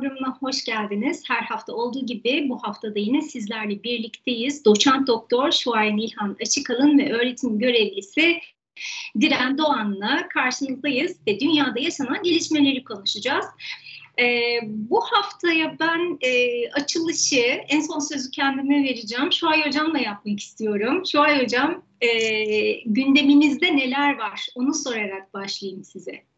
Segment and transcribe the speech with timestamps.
[0.00, 1.22] programına hoş geldiniz.
[1.28, 4.64] Her hafta olduğu gibi bu haftada yine sizlerle birlikteyiz.
[4.64, 8.40] Doçent Doktor Şuay Nilhan Açıkalın ve öğretim görevlisi
[9.20, 13.44] Diren Doğan'la karşınızdayız ve dünyada yaşanan gelişmeleri konuşacağız.
[14.20, 19.32] Ee, bu haftaya ben e, açılışı, en son sözü kendime vereceğim.
[19.32, 21.02] Şuay Hocam'la yapmak istiyorum.
[21.12, 22.08] Şuay Hocam, e,
[22.86, 24.46] gündeminizde neler var?
[24.54, 26.29] Onu sorarak başlayayım size.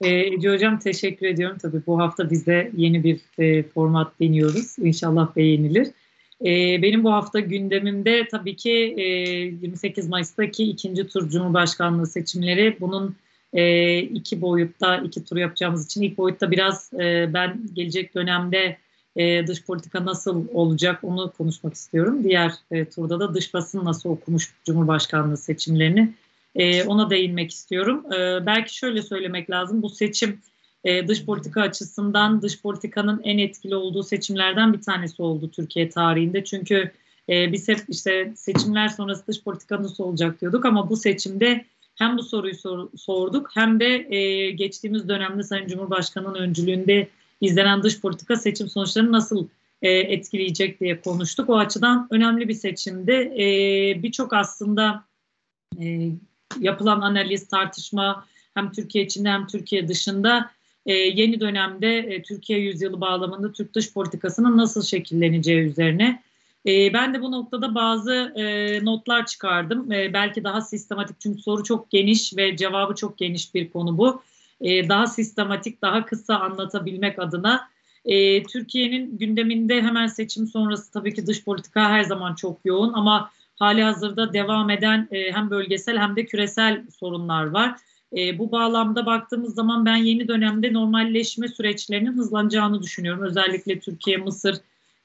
[0.00, 1.58] E, Ece Hocam teşekkür ediyorum.
[1.62, 4.78] Tabii bu hafta biz de yeni bir e, format deniyoruz.
[4.78, 5.86] İnşallah beğenilir.
[6.40, 12.76] E, benim bu hafta gündemimde tabii ki e, 28 Mayıs'taki ikinci tur Cumhurbaşkanlığı seçimleri.
[12.80, 13.16] Bunun
[13.52, 18.76] e, iki boyutta, iki tur yapacağımız için ilk boyutta biraz e, ben gelecek dönemde
[19.16, 22.24] e, dış politika nasıl olacak onu konuşmak istiyorum.
[22.24, 26.14] Diğer e, turda da dış basın nasıl okumuş Cumhurbaşkanlığı seçimlerini
[26.54, 28.12] e, ona değinmek istiyorum.
[28.12, 29.82] E, belki şöyle söylemek lazım.
[29.82, 30.40] Bu seçim
[30.84, 36.44] e, dış politika açısından dış politikanın en etkili olduğu seçimlerden bir tanesi oldu Türkiye tarihinde.
[36.44, 36.92] Çünkü
[37.28, 42.18] e, biz hep işte seçimler sonrası dış politika nasıl olacak diyorduk ama bu seçimde hem
[42.18, 47.08] bu soruyu sor, sorduk hem de e, geçtiğimiz dönemde Sayın Cumhurbaşkanı'nın öncülüğünde
[47.40, 49.48] izlenen dış politika seçim sonuçlarını nasıl
[49.82, 51.50] e, etkileyecek diye konuştuk.
[51.50, 53.12] O açıdan önemli bir seçimdi.
[53.12, 55.04] E, Birçok aslında
[55.82, 56.10] e,
[56.60, 60.50] yapılan analiz, tartışma hem Türkiye içinde hem Türkiye dışında
[60.86, 66.22] e, yeni dönemde e, Türkiye yüzyılı bağlamında Türk dış politikasının nasıl şekilleneceği üzerine.
[66.66, 68.44] E, ben de bu noktada bazı e,
[68.84, 69.92] notlar çıkardım.
[69.92, 74.22] E, belki daha sistematik çünkü soru çok geniş ve cevabı çok geniş bir konu bu.
[74.60, 77.68] E, daha sistematik, daha kısa anlatabilmek adına
[78.04, 83.30] e, Türkiye'nin gündeminde hemen seçim sonrası tabii ki dış politika her zaman çok yoğun ama
[83.58, 87.76] hali hazırda devam eden e, hem bölgesel hem de küresel sorunlar var.
[88.16, 93.22] E, bu bağlamda baktığımız zaman ben yeni dönemde normalleşme süreçlerinin hızlanacağını düşünüyorum.
[93.22, 94.56] Özellikle Türkiye, Mısır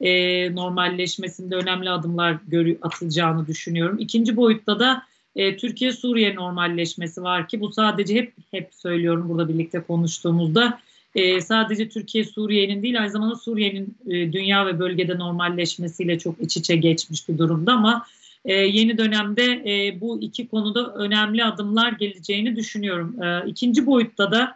[0.02, 3.98] e, normalleşmesinde önemli adımlar görü, atılacağını düşünüyorum.
[4.00, 5.04] İkinci boyutta da
[5.36, 10.80] e, Türkiye-Suriye normalleşmesi var ki bu sadece hep hep söylüyorum burada birlikte konuştuğumuzda
[11.16, 16.76] e, sadece Türkiye-Suriye'nin değil aynı zamanda Suriye'nin e, dünya ve bölgede normalleşmesiyle çok iç içe
[16.76, 18.06] geçmiş bir durumda ama
[18.46, 23.24] e, yeni dönemde e, bu iki konuda önemli adımlar geleceğini düşünüyorum.
[23.24, 24.54] E, ikinci boyutta da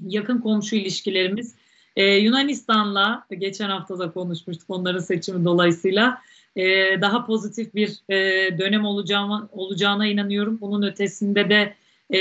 [0.00, 1.54] yakın komşu ilişkilerimiz
[1.96, 6.18] e, Yunanistan'la geçen hafta da konuşmuştuk onların seçimi dolayısıyla
[6.56, 6.62] e,
[7.00, 8.18] daha pozitif bir e,
[8.58, 10.58] dönem olacağına, olacağına inanıyorum.
[10.60, 11.74] Bunun ötesinde de
[12.12, 12.18] e,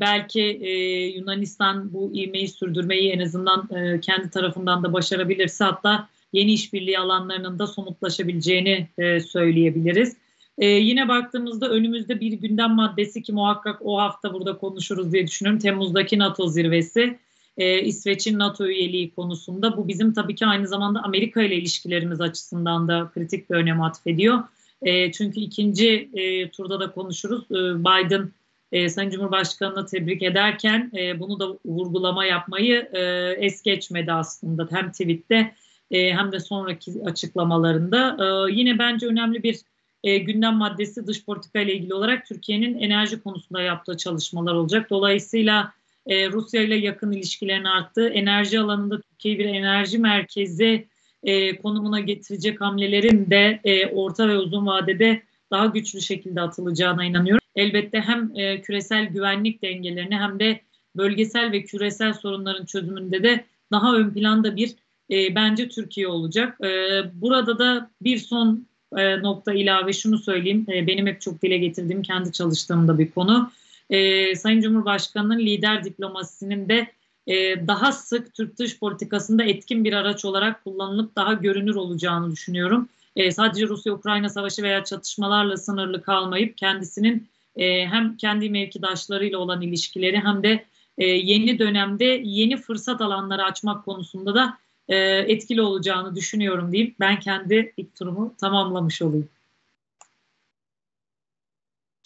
[0.00, 0.70] belki e,
[1.06, 7.58] Yunanistan bu ivmeyi sürdürmeyi en azından e, kendi tarafından da başarabilirse hatta yeni işbirliği alanlarının
[7.58, 10.16] da somutlaşabileceğini e, söyleyebiliriz.
[10.58, 15.60] E, yine baktığımızda önümüzde bir gündem maddesi ki muhakkak o hafta burada konuşuruz diye düşünüyorum.
[15.60, 17.18] Temmuz'daki NATO zirvesi,
[17.56, 19.76] e, İsveç'in NATO üyeliği konusunda.
[19.76, 24.38] Bu bizim tabii ki aynı zamanda Amerika ile ilişkilerimiz açısından da kritik bir önem atfediyor.
[24.82, 27.44] E, çünkü ikinci e, turda da konuşuruz.
[27.50, 28.32] E, Biden
[28.72, 33.00] e, Sayın Cumhurbaşkanı'nı tebrik ederken e, bunu da vurgulama yapmayı e,
[33.38, 34.68] es geçmedi aslında.
[34.70, 35.54] Hem tweette
[35.90, 38.16] e, hem de sonraki açıklamalarında.
[38.20, 39.60] E, yine bence önemli bir
[40.04, 44.90] e, gündem maddesi dış politika ile ilgili olarak Türkiye'nin enerji konusunda yaptığı çalışmalar olacak.
[44.90, 45.72] Dolayısıyla
[46.06, 50.86] e, Rusya ile yakın ilişkilerin arttığı, enerji alanında Türkiye'yi bir enerji merkezi
[51.22, 57.46] e, konumuna getirecek hamlelerin de e, orta ve uzun vadede daha güçlü şekilde atılacağına inanıyorum.
[57.56, 60.60] Elbette hem e, küresel güvenlik dengelerini hem de
[60.96, 64.74] bölgesel ve küresel sorunların çözümünde de daha ön planda bir
[65.10, 66.60] e, bence Türkiye olacak.
[66.64, 66.70] E,
[67.14, 70.66] burada da bir son e, nokta ilave şunu söyleyeyim.
[70.68, 73.50] E, benim hep çok dile getirdiğim kendi çalıştığımda bir konu.
[73.90, 76.92] E, Sayın Cumhurbaşkanı'nın lider diplomasisinin de
[77.26, 82.88] e, daha sık Türk dış politikasında etkin bir araç olarak kullanılıp daha görünür olacağını düşünüyorum.
[83.16, 90.20] E, sadece Rusya-Ukrayna savaşı veya çatışmalarla sınırlı kalmayıp kendisinin e, hem kendi mevkidaşlarıyla olan ilişkileri
[90.20, 90.64] hem de
[90.98, 94.58] e, yeni dönemde yeni fırsat alanları açmak konusunda da
[94.88, 94.96] e,
[95.28, 99.28] etkili olacağını düşünüyorum deyip ben kendi ilk turumu tamamlamış olayım.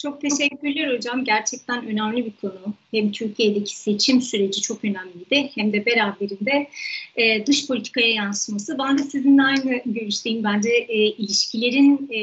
[0.03, 1.25] Çok teşekkürler hocam.
[1.25, 2.73] Gerçekten önemli bir konu.
[2.91, 6.67] Hem Türkiye'deki seçim süreci çok önemliydi hem de beraberinde
[7.15, 8.77] e, dış politikaya yansıması.
[8.79, 10.43] Ben de sizinle aynı görüşteyim.
[10.43, 12.21] Bence e, ilişkilerin e,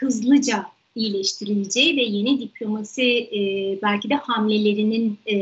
[0.00, 3.38] hızlıca iyileştirileceği ve yeni diplomasi e,
[3.82, 5.36] belki de hamlelerinin e,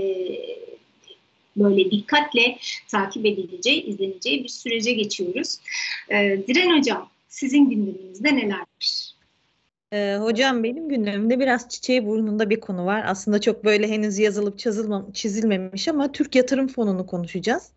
[1.56, 2.58] böyle dikkatle
[2.88, 5.58] takip edileceği, izleneceği bir sürece geçiyoruz.
[6.08, 9.14] E, Diren Hocam, sizin gündeminizde neler var?
[9.94, 13.04] Ee, hocam benim gündemimde biraz çiçeği burnunda bir konu var.
[13.06, 17.70] Aslında çok böyle henüz yazılıp çizilmem, çizilmemiş ama Türk Yatırım Fonu'nu konuşacağız.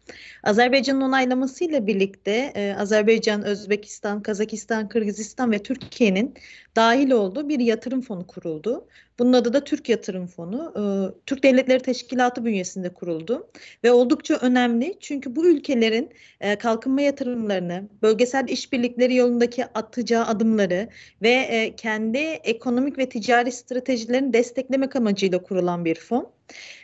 [0.43, 6.33] Azerbaycan'ın onaylamasıyla birlikte e, Azerbaycan, Özbekistan, Kazakistan, Kırgızistan ve Türkiye'nin
[6.77, 8.87] dahil olduğu bir yatırım fonu kuruldu.
[9.19, 10.73] Bunun adı da Türk Yatırım Fonu.
[10.77, 10.81] E,
[11.25, 13.47] Türk Devletleri Teşkilatı bünyesinde kuruldu
[13.83, 16.09] ve oldukça önemli çünkü bu ülkelerin
[16.41, 20.89] e, kalkınma yatırımlarını, bölgesel işbirlikleri yolundaki atacağı adımları
[21.21, 26.36] ve e, kendi ekonomik ve ticari stratejilerini desteklemek amacıyla kurulan bir fon.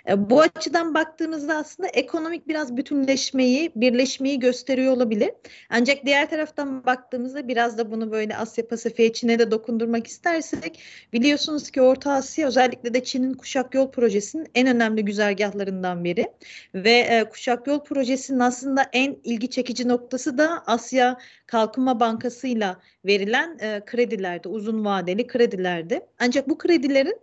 [0.10, 5.32] E, bu açıdan baktığımızda aslında ekonomik biraz bütünleşmeyi, birleşmeyi gösteriyor olabilir.
[5.70, 10.80] Ancak diğer taraftan baktığımızda biraz da bunu böyle Asya Pasifik Çin'e de dokundurmak istersek
[11.14, 16.26] biliyorsunuz ki Orta Asya özellikle de Çin'in Kuşak Yol Projesi'nin en önemli güzergahlarından biri
[16.74, 21.18] ve e, Kuşak Yol Projesi'nin aslında en ilgi çekici noktası da Asya
[21.48, 26.08] Kalkınma Bankası'yla verilen e, kredilerde, uzun vadeli kredilerde.
[26.20, 27.20] Ancak bu kredilerin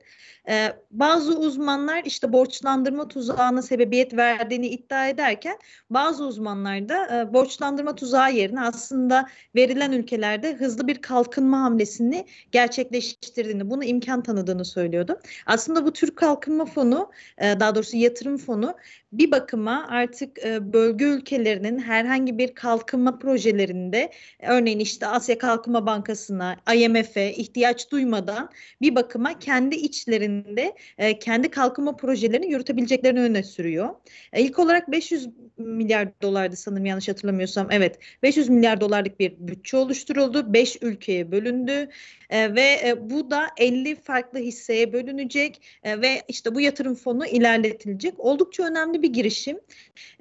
[0.49, 5.59] ee, bazı uzmanlar işte borçlandırma tuzağına sebebiyet verdiğini iddia ederken
[5.91, 13.71] bazı uzmanlar da e, borçlandırma tuzağı yerine aslında verilen ülkelerde hızlı bir kalkınma hamlesini gerçekleştirdiğini,
[13.71, 15.21] bunu imkan tanıdığını söylüyordu.
[15.47, 18.75] Aslında bu Türk Kalkınma Fonu, e, daha doğrusu yatırım fonu
[19.13, 24.11] bir bakıma artık e, bölge ülkelerinin herhangi bir kalkınma projelerinde
[24.43, 28.51] örneğin işte Asya Kalkınma Bankası'na, IMF'e ihtiyaç duymadan
[28.81, 33.89] bir bakıma kendi içlerinde e, kendi kalkınma projelerini yürütebileceklerini öne sürüyor.
[34.33, 35.29] E, ilk olarak 500
[35.59, 37.69] milyar dolardı sanırım yanlış hatırlamıyorsam.
[37.71, 40.53] Evet 500 milyar dolarlık bir bütçe oluşturuldu.
[40.53, 41.89] 5 ülkeye bölündü.
[42.31, 47.27] E, ve e, bu da 50 farklı hisseye bölünecek e, ve işte bu yatırım fonu
[47.27, 48.21] ilerletilecek.
[48.21, 49.61] Oldukça önemli bir girişim.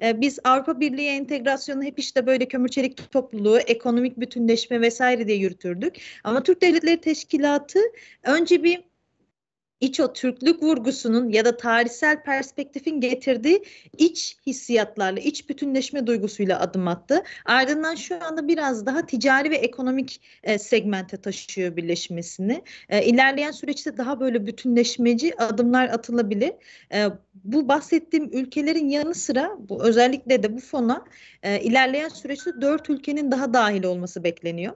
[0.02, 5.38] E, biz Avrupa Birliği entegrasyonu hep işte böyle kömür çelik topluluğu, ekonomik bütünleşme vesaire diye
[5.40, 5.96] yürütürdük.
[6.24, 7.80] Ama Türk Devletleri Teşkilatı
[8.22, 8.89] önce bir
[9.80, 13.64] iç o Türklük vurgusunun ya da tarihsel perspektifin getirdiği
[13.98, 17.22] iç hissiyatlarla, iç bütünleşme duygusuyla adım attı.
[17.44, 22.62] Ardından şu anda biraz daha ticari ve ekonomik e, segmente taşıyor birleşmesini.
[22.88, 26.52] E, ilerleyen süreçte daha böyle bütünleşmeci adımlar atılabilir.
[26.92, 27.06] E,
[27.44, 31.04] bu bahsettiğim ülkelerin yanı sıra bu özellikle de bu fona
[31.42, 34.72] e, ilerleyen süreçte dört ülkenin daha dahil olması bekleniyor.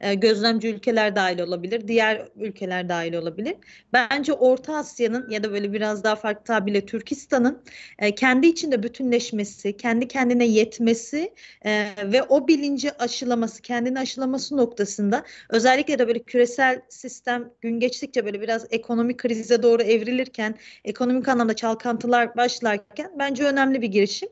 [0.00, 3.54] E, gözlemci ülkeler dahil olabilir, diğer ülkeler dahil olabilir.
[3.92, 7.62] Bence Orta Asya'nın ya da böyle biraz daha farklı tabirle Türkistan'ın
[7.98, 11.34] e, kendi içinde bütünleşmesi, kendi kendine yetmesi
[11.64, 18.24] e, ve o bilinci aşılaması, kendini aşılaması noktasında özellikle de böyle küresel sistem gün geçtikçe
[18.24, 20.54] böyle biraz ekonomik krize doğru evrilirken,
[20.84, 24.28] ekonomik anlamda çalkantılar başlarken bence önemli bir girişim.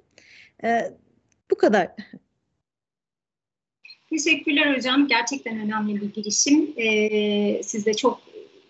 [0.65, 0.93] E,
[1.51, 1.89] bu kadar.
[4.11, 5.09] Teşekkürler hocam.
[5.09, 6.75] Gerçekten önemli bir girişim.
[6.77, 8.21] Ee, siz de çok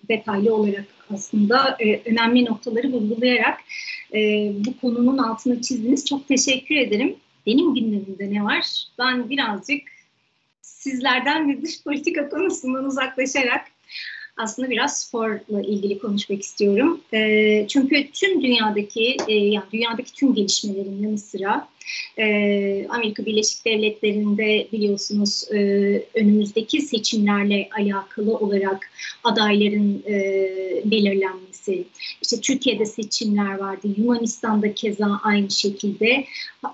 [0.08, 3.60] detaylı olarak aslında e, önemli noktaları vurgulayarak
[4.14, 6.06] e, bu konunun altını çizdiniz.
[6.06, 7.16] Çok teşekkür ederim.
[7.46, 8.86] Benim gündemimde ne var?
[8.98, 9.82] Ben birazcık
[10.62, 13.66] sizlerden bir dış politika konusundan uzaklaşarak
[14.36, 17.00] aslında biraz sporla ilgili konuşmak istiyorum.
[17.12, 21.68] E, çünkü tüm dünyadaki, e, yani dünyadaki tüm gelişmelerin yanı sıra
[22.18, 25.58] e, Amerika Birleşik Devletleri'nde biliyorsunuz e,
[26.14, 28.90] önümüzdeki seçimlerle alakalı olarak
[29.24, 30.16] adayların e,
[30.84, 31.84] belirlenmesi.
[32.22, 36.24] İşte Türkiye'de seçimler vardı, Yunanistan'da keza aynı şekilde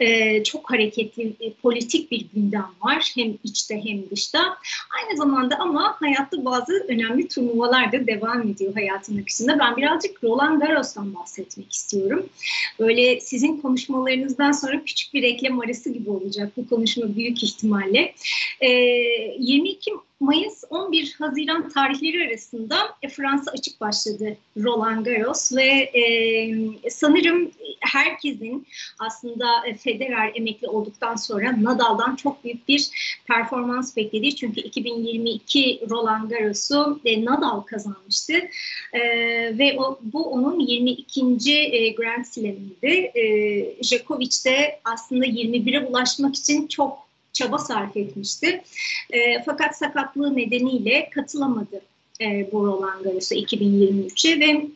[0.01, 4.57] e, çok hareketli e, politik bir gündem var hem içte hem dışta.
[4.97, 9.59] Aynı zamanda ama hayatta bazı önemli turnuvalar da devam ediyor hayatın akışında.
[9.59, 12.27] Ben birazcık Roland Garros'tan bahsetmek istiyorum.
[12.79, 18.15] Böyle sizin konuşmalarınızdan sonra küçük küçük bir reklam arası gibi olacak bu konuşma büyük ihtimalle.
[18.61, 25.69] E, ee, 22 Mayıs 11 Haziran tarihleri arasında e, Fransa açık başladı Roland Garros ve
[25.69, 26.01] e,
[26.91, 27.51] sanırım
[27.81, 28.67] herkesin
[28.99, 32.91] aslında e, Federer emekli olduktan sonra Nadal'dan çok büyük bir
[33.29, 38.33] performans beklediği çünkü 2022 Roland Garros'u e, Nadal kazanmıştı
[38.93, 39.01] e,
[39.59, 41.53] ve o, bu onun 22.
[41.53, 43.11] E, Grand Slam'iydi.
[43.15, 43.25] E,
[43.83, 48.63] Djokovic de aslında 21'e ulaşmak için çok çaba sarf etmişti.
[49.11, 51.81] E, fakat sakatlığı nedeniyle katılamadı
[52.21, 54.67] e, bu Roland Garros'a 2023'e ve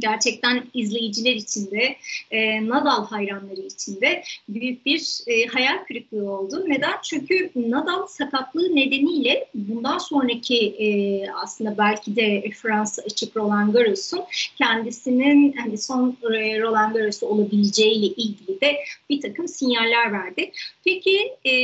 [0.00, 1.96] gerçekten izleyiciler için de
[2.30, 6.64] e, Nadal hayranları için de büyük bir e, hayal kırıklığı oldu.
[6.68, 6.94] Neden?
[7.02, 10.86] Çünkü Nadal sakatlığı nedeniyle bundan sonraki e,
[11.30, 14.20] aslında belki de Fransa açık Roland Garros'un
[14.58, 18.76] kendisinin hani son e, Roland Garros'u olabileceğiyle ilgili de
[19.10, 20.52] bir takım sinyaller verdi.
[20.84, 21.54] Peki e,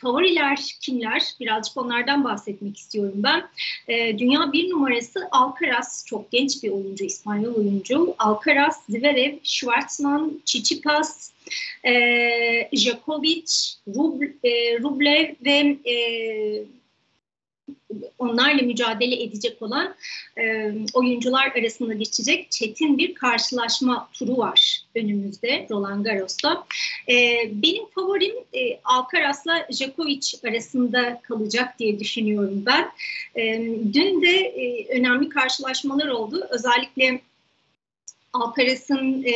[0.00, 1.22] favoriler kimler?
[1.40, 3.48] Birazcık onlardan bahsetmek istiyorum ben.
[3.88, 8.14] E, dünya bir numarası Alcaraz, çok genç bir oyuncu, İspanyol oyuncu.
[8.18, 11.32] Alcaraz, Zverev, Schwartzman, Tsitsipas,
[11.84, 11.92] e,
[12.76, 13.52] Djokovic,
[14.82, 15.94] Rublev ve e,
[18.18, 19.94] onlarla mücadele edecek olan
[20.38, 26.64] e, oyuncular arasında geçecek çetin bir karşılaşma turu var önümüzde Roland Garros'ta.
[27.08, 27.14] E,
[27.52, 32.90] benim favorim e, Alcaraz'la Djokovic arasında kalacak diye düşünüyorum ben.
[33.36, 33.58] E,
[33.94, 36.46] dün de e, önemli karşılaşmalar oldu.
[36.50, 37.20] Özellikle
[38.32, 39.32] Alcaraz'ın e,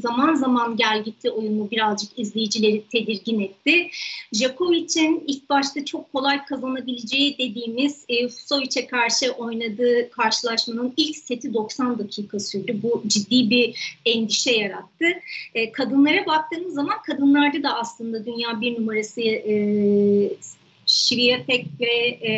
[0.00, 3.90] zaman zaman gel gitti oyunu birazcık izleyicileri tedirgin etti.
[4.34, 11.98] Djokovic'in ilk başta çok kolay kazanabileceği dediğimiz e, Fusovic'e karşı oynadığı karşılaşmanın ilk seti 90
[11.98, 12.80] dakika sürdü.
[12.82, 15.06] Bu ciddi bir endişe yarattı.
[15.54, 19.54] E, kadınlara baktığımız zaman kadınlarda da aslında dünya bir numarası e,
[20.88, 21.94] Şiviyetek ve
[22.28, 22.32] e,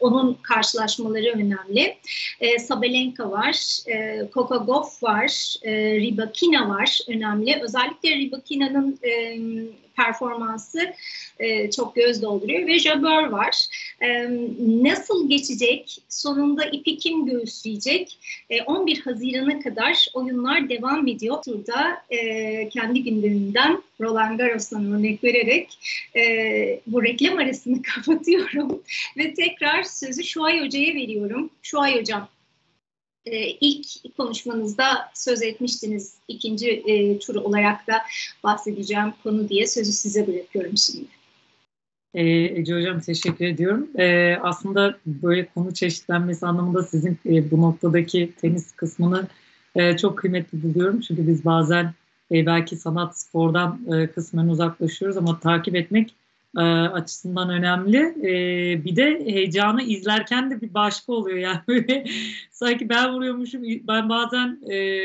[0.00, 1.96] onun karşılaşmaları önemli.
[2.40, 7.60] E, Sabalenka var, e, Kokogov var, e, Ribakina var önemli.
[7.62, 9.38] Özellikle Ribakina'nın e,
[9.96, 10.94] performansı
[11.38, 13.66] e, çok göz dolduruyor ve Jabeur var.
[14.00, 14.28] E,
[14.82, 15.98] nasıl geçecek?
[16.08, 18.18] Sonunda ipi kim göğüsleyecek?
[18.50, 21.38] E, 11 Haziran'a kadar oyunlar devam ediyor.
[21.46, 25.78] Burada e, kendi gündemimden Roland Garros'tan örnek vererek
[26.16, 28.82] e, bu reklam arasını kapatıyorum
[29.16, 31.50] ve tekrar sözü Şuay Hoca'ya veriyorum.
[31.62, 32.28] Şuay Hocam
[33.26, 38.02] e, ilk konuşmanızda söz etmiştiniz ikinci e, tur olarak da
[38.44, 41.08] bahsedeceğim konu diye sözü size bırakıyorum şimdi.
[42.14, 43.88] Ee, Ece Hocam teşekkür ediyorum.
[43.98, 49.28] Ee, aslında böyle konu çeşitlenmesi anlamında sizin e, bu noktadaki tenis kısmını
[49.74, 51.00] e, çok kıymetli buluyorum.
[51.00, 51.94] Çünkü biz bazen
[52.32, 56.14] e, belki sanat spordan e, kısmen uzaklaşıyoruz ama takip etmek
[56.56, 57.98] e, açısından önemli.
[57.98, 62.04] E, bir de heyecanı izlerken de bir başka oluyor yani
[62.50, 63.62] sanki ben vuruyormuşum.
[63.88, 64.98] Ben bazen e,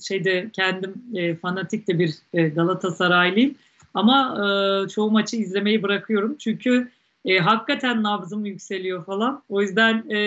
[0.00, 0.94] şeyde kendim
[1.42, 2.14] fanatik de bir
[2.54, 3.54] Galatasaraylıyım
[3.94, 4.36] ama
[4.94, 6.90] çoğu maçı izlemeyi bırakıyorum çünkü
[7.24, 9.42] e, hakikaten nabzım yükseliyor falan.
[9.48, 10.18] O yüzden e,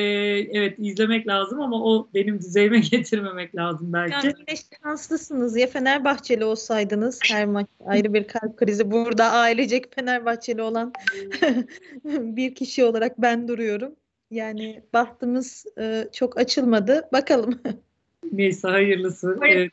[0.51, 4.13] evet izlemek lazım ama o benim düzeyime getirmemek lazım belki.
[4.13, 5.57] Yani yine şanslısınız.
[5.57, 8.91] Ya Fenerbahçeli olsaydınız her maç ayrı bir kalp krizi.
[8.91, 10.93] Burada ailecek Fenerbahçeli olan
[12.05, 13.95] bir kişi olarak ben duruyorum.
[14.31, 17.09] Yani bahtımız e, çok açılmadı.
[17.13, 17.61] Bakalım.
[18.31, 19.39] Neyse hayırlısı.
[19.47, 19.71] Evet,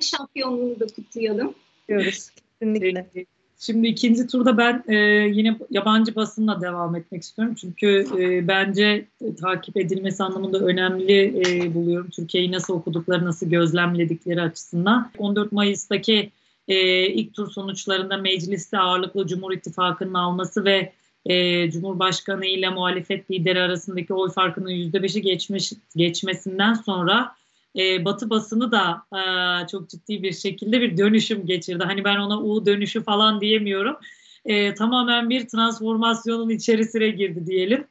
[0.00, 1.54] şampiyonluğunu da kutlayalım.
[1.88, 2.30] Diyoruz.
[2.60, 3.26] Kesinlikle.
[3.66, 4.96] Şimdi ikinci turda ben e,
[5.34, 7.54] yine yabancı basınla devam etmek istiyorum.
[7.60, 12.10] Çünkü e, bence e, takip edilmesi anlamında önemli e, buluyorum.
[12.10, 15.10] Türkiye'yi nasıl okudukları, nasıl gözlemledikleri açısından.
[15.18, 16.30] 14 Mayıs'taki
[16.68, 20.92] e, ilk tur sonuçlarında mecliste ağırlıklı Cumhur İttifakı'nın alması ve
[21.26, 27.34] e, Cumhurbaşkanı ile muhalefet lideri arasındaki oy farkının %5'i geçmiş, geçmesinden sonra
[27.78, 31.84] e, Batı basını da e, çok ciddi bir şekilde bir dönüşüm geçirdi.
[31.84, 33.96] Hani ben ona U dönüşü falan diyemiyorum.
[34.44, 37.86] E, tamamen bir transformasyonun içerisine girdi diyelim.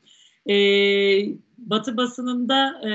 [0.49, 0.55] E,
[1.57, 2.89] Batı basınında e,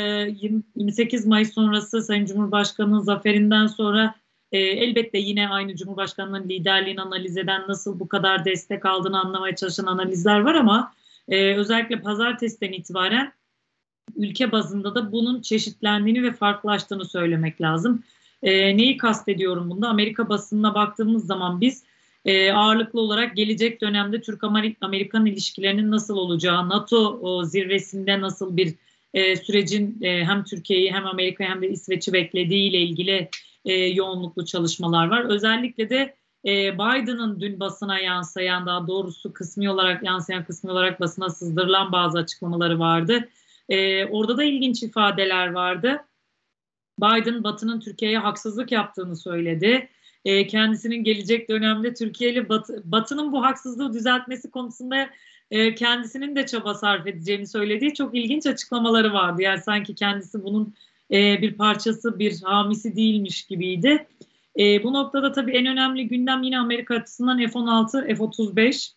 [0.75, 4.14] 28 Mayıs sonrası Sayın Cumhurbaşkanı'nın zaferinden sonra
[4.52, 9.87] e, elbette yine aynı Cumhurbaşkanı'nın liderliğini analiz eden nasıl bu kadar destek aldığını anlamaya çalışan
[9.87, 10.93] analizler var ama
[11.28, 13.33] e, özellikle pazartesiden itibaren
[14.16, 18.02] ülke bazında da bunun çeşitlendiğini ve farklılaştığını söylemek lazım.
[18.42, 19.88] E, neyi kastediyorum bunda?
[19.88, 21.84] Amerika basınına baktığımız zaman biz
[22.25, 28.75] e, ağırlıklı olarak gelecek dönemde Türk-Amerikan ilişkilerinin nasıl olacağı, NATO o, zirvesinde nasıl bir
[29.14, 33.28] e, sürecin e, hem Türkiye'yi hem Amerika'yı hem de İsveç'i beklediği ile ilgili
[33.64, 35.25] e, yoğunluklu çalışmalar var.
[35.25, 41.30] Özellikle de e, Biden'ın dün basına yansıyan, daha doğrusu kısmi olarak yansıyan, kısmi olarak basına
[41.30, 43.28] sızdırılan bazı açıklamaları vardı.
[43.68, 46.04] E, orada da ilginç ifadeler vardı.
[47.00, 49.88] Biden Batı'nın Türkiye'ye haksızlık yaptığını söyledi.
[50.25, 55.11] E, kendisinin gelecek dönemde Türkiye ile Batı, Batı'nın bu haksızlığı düzeltmesi konusunda
[55.50, 59.42] e, kendisinin de çaba sarf edeceğini söylediği çok ilginç açıklamaları vardı.
[59.42, 60.75] Yani sanki kendisi bunun
[61.12, 64.06] e, bir parçası, bir hamisi değilmiş gibiydi.
[64.58, 68.92] E, bu noktada tabii en önemli gündem yine Amerika açısından F-16, F-35.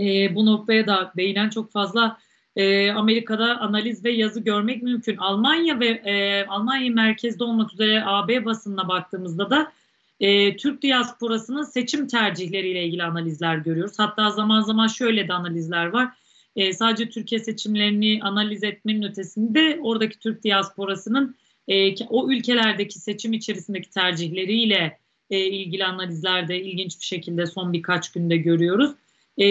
[0.00, 2.18] E, bu noktaya da değinen çok fazla
[2.56, 5.16] e, Amerika'da analiz ve yazı görmek mümkün.
[5.16, 9.72] Almanya ve e, Almanya merkezde olmak üzere AB basınına baktığımızda da
[10.20, 13.98] e, Türk diasporasının seçim tercihleriyle ilgili analizler görüyoruz.
[13.98, 16.08] Hatta zaman zaman şöyle de analizler var.
[16.56, 21.36] E, sadece Türkiye seçimlerini analiz etmenin ötesinde oradaki Türk diasporasının
[21.68, 24.98] e, o ülkelerdeki seçim içerisindeki tercihleriyle
[25.30, 28.90] e, ilgili analizlerde ilginç bir şekilde son birkaç günde görüyoruz.
[29.38, 29.46] E,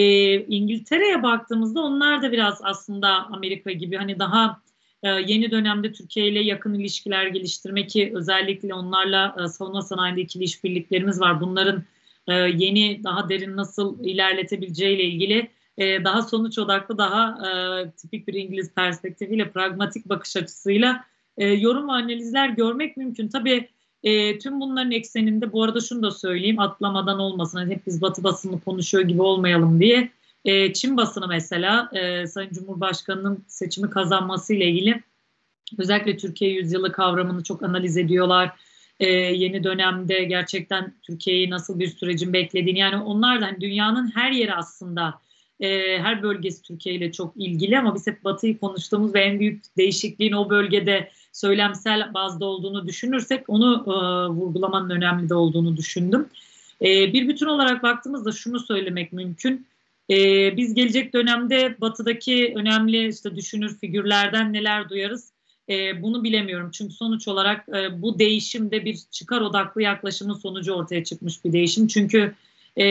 [0.45, 4.61] İngiltere'ye baktığımızda onlar da biraz aslında Amerika gibi hani daha
[5.03, 10.43] e, yeni dönemde Türkiye ile yakın ilişkiler geliştirmek ki özellikle onlarla e, savunma sanayinde ikili
[10.43, 11.41] işbirliklerimiz var.
[11.41, 11.83] Bunların
[12.27, 18.27] e, yeni daha derin nasıl ilerletebileceği ile ilgili e, daha sonuç odaklı, daha e, tipik
[18.27, 21.05] bir İngiliz perspektifiyle, pragmatik bakış açısıyla
[21.37, 23.27] e, yorum ve analizler görmek mümkün.
[23.27, 23.69] Tabii
[24.05, 27.57] e, tüm bunların ekseninde bu arada şunu da söyleyeyim atlamadan olmasın.
[27.57, 30.11] Hani hep biz batı basını konuşuyor gibi olmayalım diye.
[30.45, 35.01] E, Çin basını mesela e, Sayın Cumhurbaşkanı'nın seçimi kazanması ile ilgili
[35.77, 38.51] özellikle Türkiye yüzyılı kavramını çok analiz ediyorlar.
[38.99, 44.31] E, yeni dönemde gerçekten Türkiye'yi nasıl bir sürecin beklediğini yani onlar da hani dünyanın her
[44.31, 45.19] yeri aslında
[45.59, 49.77] e, her bölgesi Türkiye ile çok ilgili ama biz hep Batı'yı konuştuğumuz ve en büyük
[49.77, 53.93] değişikliğin o bölgede söylemsel bazda olduğunu düşünürsek onu e,
[54.29, 56.29] vurgulamanın önemli de olduğunu düşündüm.
[56.81, 59.67] E, bir bütün olarak baktığımızda şunu söylemek mümkün.
[60.09, 60.17] E,
[60.57, 65.31] biz gelecek dönemde Batı'daki önemli işte düşünür figürlerden neler duyarız
[65.69, 66.69] e, bunu bilemiyorum.
[66.73, 71.87] Çünkü sonuç olarak e, bu değişimde bir çıkar odaklı yaklaşımın sonucu ortaya çıkmış bir değişim.
[71.87, 72.35] Çünkü
[72.77, 72.85] e,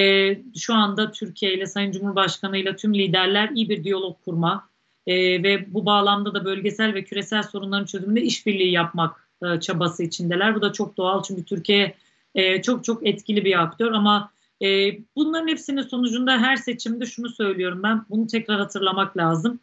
[0.56, 4.68] şu anda Türkiye ile Sayın Cumhurbaşkanı ile tüm liderler iyi bir diyalog kurma
[5.06, 10.54] e, ve bu bağlamda da bölgesel ve küresel sorunların çözümünde işbirliği yapmak e, çabası içindeler.
[10.54, 11.94] Bu da çok doğal çünkü Türkiye
[12.34, 14.30] e, çok çok etkili bir aktör ama
[14.62, 19.60] e, bunların hepsinin sonucunda her seçimde şunu söylüyorum ben bunu tekrar hatırlamak lazım.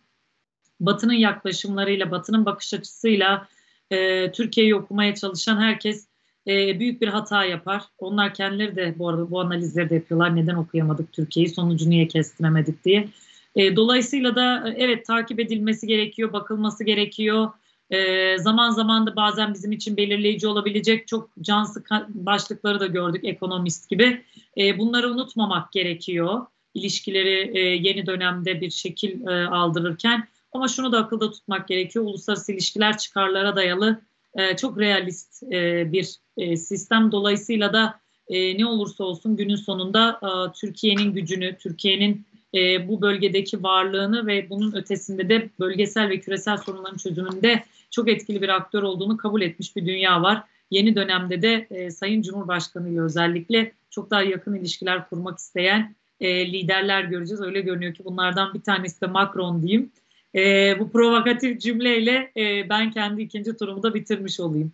[0.80, 3.48] Batı'nın yaklaşımlarıyla, Batı'nın bakış açısıyla
[3.92, 6.08] e, Türkiye'yi okumaya çalışan herkes
[6.48, 7.84] e, büyük bir hata yapar.
[7.98, 10.36] Onlar kendileri de bu arada bu analizleri de yapıyorlar.
[10.36, 13.08] Neden okuyamadık Türkiye'yi, sonucu niye kestiremedik diye.
[13.56, 17.50] E, dolayısıyla da e, evet takip edilmesi gerekiyor, bakılması gerekiyor.
[17.90, 23.26] E, zaman zaman da bazen bizim için belirleyici olabilecek çok can sıkan başlıkları da gördük
[23.26, 24.24] ekonomist gibi.
[24.58, 26.46] E, bunları unutmamak gerekiyor.
[26.74, 30.28] İlişkileri e, yeni dönemde bir şekil e, aldırırken.
[30.54, 32.06] Ama şunu da akılda tutmak gerekiyor.
[32.06, 34.02] Uluslararası ilişkiler çıkarlara dayalı
[34.36, 37.12] e, çok realist e, bir e, sistem.
[37.12, 43.64] Dolayısıyla da e, ne olursa olsun günün sonunda e, Türkiye'nin gücünü, Türkiye'nin e, bu bölgedeki
[43.64, 49.18] varlığını ve bunun ötesinde de bölgesel ve küresel sorunların çözümünde çok etkili bir aktör olduğunu
[49.18, 50.44] kabul etmiş bir dünya var.
[50.72, 56.54] Yeni dönemde de e, Sayın Cumhurbaşkanı ile özellikle çok daha yakın ilişkiler kurmak isteyen e,
[56.54, 57.42] liderler göreceğiz.
[57.42, 59.92] Öyle görünüyor ki bunlardan bir tanesi de Macron diyeyim.
[60.36, 64.72] E, bu provokatif cümleyle e, ben kendi ikinci turumu da bitirmiş olayım.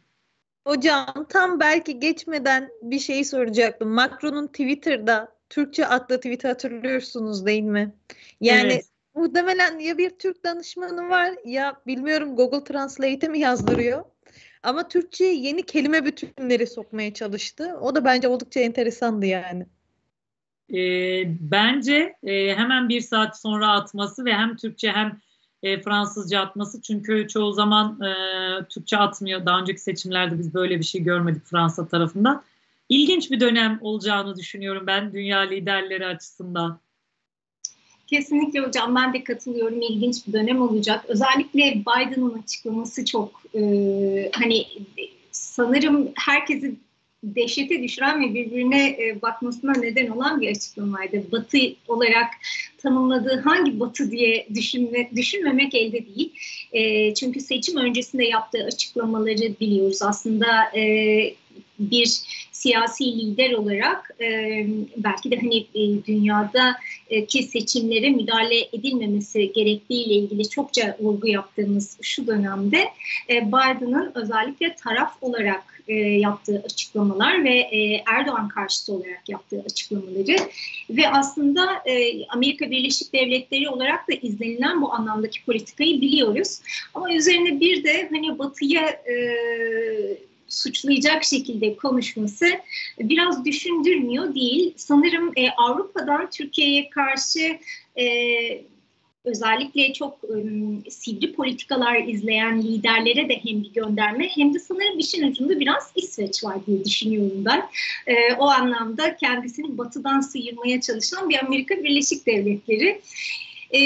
[0.68, 3.90] Hocam tam belki geçmeden bir şey soracaktım.
[3.90, 7.94] Macron'un Twitter'da Türkçe adlı tweet'i hatırlıyorsunuz değil mi?
[8.42, 8.86] Yani evet.
[9.16, 14.06] muhtemelen ya bir Türk danışmanı var ya bilmiyorum Google Translate'e mi yazdırıyor?
[14.64, 17.78] Ama Türkçe'ye yeni kelime bütünleri sokmaya çalıştı.
[17.82, 19.66] O da bence oldukça enteresandı yani.
[20.74, 20.80] E,
[21.52, 25.20] bence e, hemen bir saat sonra atması ve hem Türkçe hem
[25.64, 26.82] e, Fransızca atması.
[26.82, 28.14] Çünkü çoğu zaman e,
[28.70, 29.46] Türkçe atmıyor.
[29.46, 32.44] Daha önceki seçimlerde biz böyle bir şey görmedik Fransa tarafından.
[32.89, 36.80] İlginç bir dönem olacağını düşünüyorum ben dünya liderleri açısından.
[38.08, 39.82] Kesinlikle hocam ben de katılıyorum.
[39.82, 41.06] İlginç bir dönem olacak.
[41.08, 43.62] Özellikle Biden'ın açıklaması çok e,
[44.34, 44.65] hani
[45.32, 46.76] sanırım herkesi
[47.23, 51.32] dehşete düşüren ve birbirine e, bakmasına neden olan bir açıklamaydı.
[51.32, 52.28] Batı olarak
[52.78, 56.34] tanımladığı hangi batı diye düşünme, düşünmemek elde değil.
[56.71, 60.02] E, çünkü seçim öncesinde yaptığı açıklamaları biliyoruz.
[60.02, 61.34] Aslında e,
[61.80, 64.28] bir siyasi lider olarak e,
[64.98, 72.86] belki de hani e, dünyadaki seçimlere müdahale edilmemesi gerektiğiyle ilgili çokça vurgu yaptığımız şu dönemde
[73.30, 80.36] e, Biden'ın özellikle taraf olarak e, yaptığı açıklamalar ve e, Erdoğan karşıtı olarak yaptığı açıklamaları
[80.90, 86.60] ve aslında e, Amerika Birleşik Devletleri olarak da izlenilen bu anlamdaki politikayı biliyoruz.
[86.94, 89.16] Ama üzerine bir de hani Batı'ya e,
[90.48, 92.46] suçlayacak şekilde konuşması
[93.00, 94.74] biraz düşündürmüyor değil.
[94.78, 97.60] Sanırım e, Avrupa'dan Türkiye'ye karşı
[98.00, 98.06] e,
[99.28, 105.32] özellikle çok ım, sivri politikalar izleyen liderlere de hem bir gönderme hem de sanırım işin
[105.32, 107.70] ucunda biraz İsveç var diye düşünüyorum ben.
[108.08, 113.02] E, o anlamda kendisini batıdan sıyırmaya çalışan bir Amerika Birleşik Devletleri.
[113.74, 113.80] E,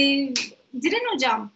[0.82, 1.52] Diren Hocam,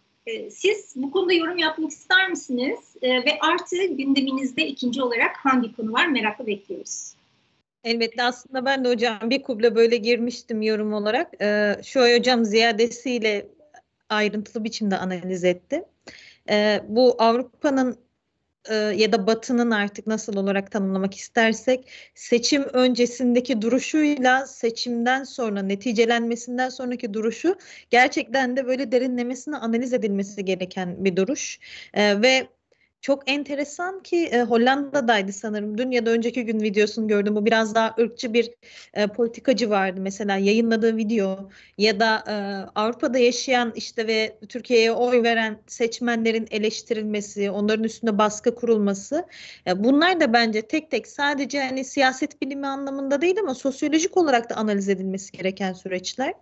[0.50, 2.78] siz bu konuda yorum yapmak ister misiniz?
[3.02, 7.14] E, ve artı gündeminizde ikinci olarak hangi konu var merakla bekliyoruz.
[7.84, 11.42] Elbette aslında ben de hocam bir kuble böyle girmiştim yorum olarak.
[11.42, 13.46] Ee, şu hocam ziyadesiyle
[14.08, 15.84] ayrıntılı biçimde analiz etti.
[16.88, 17.98] Bu Avrupa'nın
[18.68, 26.68] e, ya da Batı'nın artık nasıl olarak tanımlamak istersek seçim öncesindeki duruşuyla seçimden sonra neticelenmesinden
[26.68, 27.56] sonraki duruşu
[27.90, 31.58] gerçekten de böyle derinlemesine analiz edilmesi gereken bir duruş.
[31.94, 32.48] E, ve
[33.06, 35.78] çok enteresan ki e, Hollanda'daydı sanırım.
[35.78, 37.36] Dün ya da önceki gün videosunu gördüm.
[37.36, 38.50] Bu biraz daha ırkçı bir
[38.94, 42.34] e, politikacı vardı mesela yayınladığı video ya da e,
[42.74, 49.26] Avrupa'da yaşayan işte ve Türkiye'ye oy veren seçmenlerin eleştirilmesi, onların üstünde baskı kurulması.
[49.66, 54.50] E, bunlar da bence tek tek sadece hani siyaset bilimi anlamında değil ama sosyolojik olarak
[54.50, 56.34] da analiz edilmesi gereken süreçler.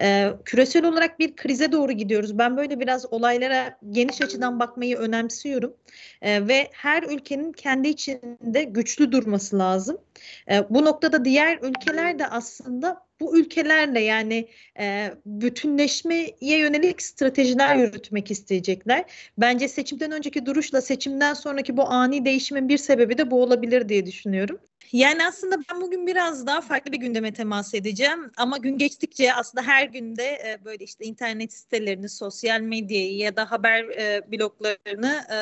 [0.00, 2.38] E, küresel olarak bir krize doğru gidiyoruz.
[2.38, 5.74] Ben böyle biraz olaylara geniş açıdan bakmayı önemsiyorum.
[6.22, 9.98] E, ve her ülkenin kendi içinde güçlü durması lazım.
[10.50, 18.30] E, bu noktada diğer ülkeler de aslında bu ülkelerle yani e, bütünleşmeye yönelik stratejiler yürütmek
[18.30, 19.04] isteyecekler.
[19.38, 24.06] Bence seçimden önceki duruşla seçimden sonraki bu ani değişimin bir sebebi de bu olabilir diye
[24.06, 24.58] düşünüyorum.
[24.92, 29.66] Yani aslında ben bugün biraz daha farklı bir gündeme temas edeceğim ama gün geçtikçe aslında
[29.66, 35.38] her günde e, böyle işte internet sitelerini, sosyal medyayı ya da haber e, bloklarını e,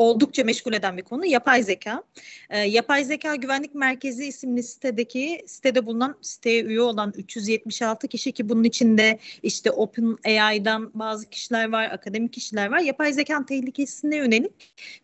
[0.00, 2.02] oldukça meşgul eden bir konu yapay zeka.
[2.50, 8.48] E, yapay zeka güvenlik merkezi isimli sitedeki sitede bulunan siteye üye olan 376 kişi ki
[8.48, 12.78] bunun içinde işte Open AI'dan bazı kişiler var, akademik kişiler var.
[12.78, 14.52] Yapay zekanın tehlikesine yönelik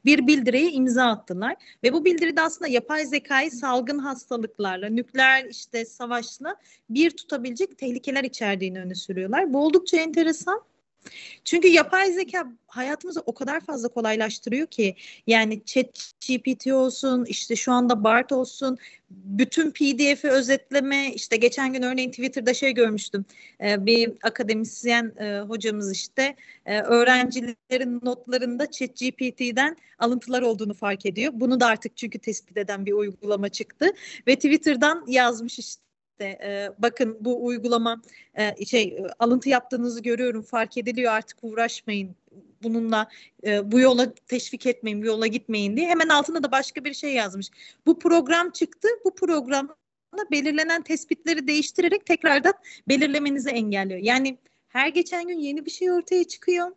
[0.04, 6.56] bir bildiriye imza attılar ve bu bildiride aslında yapay zekayı salgın hastalıklarla, nükleer işte savaşla
[6.90, 9.52] bir tutabilecek tehlikeler içerdiğini öne sürüyorlar.
[9.52, 10.62] Bu oldukça enteresan.
[11.44, 17.72] Çünkü yapay zeka hayatımızı o kadar fazla kolaylaştırıyor ki yani chat GPT olsun işte şu
[17.72, 18.78] anda BART olsun
[19.10, 23.24] bütün PDF'i özetleme işte geçen gün örneğin Twitter'da şey görmüştüm
[23.60, 31.32] ee, bir akademisyen e, hocamız işte e, öğrencilerin notlarında chat GPT'den alıntılar olduğunu fark ediyor.
[31.36, 33.86] Bunu da artık çünkü tespit eden bir uygulama çıktı
[34.26, 35.85] ve Twitter'dan yazmış işte
[36.16, 38.02] işte e, bakın bu uygulama
[38.34, 42.16] e, şey e, alıntı yaptığınızı görüyorum fark ediliyor artık uğraşmayın
[42.62, 43.08] bununla
[43.46, 47.14] e, bu yola teşvik etmeyin bu yola gitmeyin diye hemen altında da başka bir şey
[47.14, 47.46] yazmış.
[47.86, 49.68] Bu program çıktı bu program
[50.30, 52.54] belirlenen tespitleri değiştirerek tekrardan
[52.88, 54.00] belirlemenizi engelliyor.
[54.00, 56.70] Yani her geçen gün yeni bir şey ortaya çıkıyor.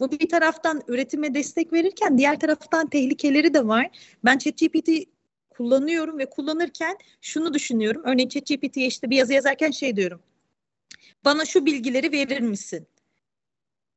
[0.00, 3.90] Bu bir taraftan üretime destek verirken diğer taraftan tehlikeleri de var.
[4.24, 5.15] Ben ChatGPT
[5.56, 8.02] kullanıyorum ve kullanırken şunu düşünüyorum.
[8.04, 10.22] Örneğin ChatGPT'ye işte bir yazı yazarken şey diyorum.
[11.24, 12.86] Bana şu bilgileri verir misin?